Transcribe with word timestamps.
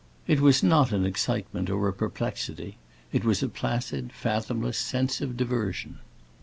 It 0.25 0.41
was 0.41 0.63
not 0.63 0.91
an 0.91 1.05
excitement 1.05 1.69
or 1.69 1.87
a 1.87 1.93
perplexity; 1.93 2.79
it 3.11 3.23
was 3.23 3.43
a 3.43 3.47
placid, 3.47 4.11
fathomless 4.11 4.79
sense 4.79 5.21
of 5.21 5.37
diversion. 5.37 5.99